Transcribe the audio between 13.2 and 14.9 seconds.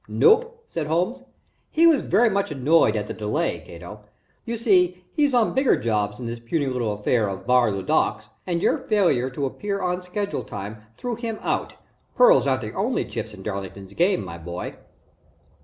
in Darlington's game, my boy."